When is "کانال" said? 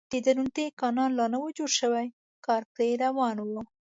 0.81-1.11